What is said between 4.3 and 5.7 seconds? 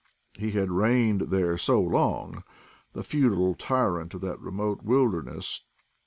remote wilderness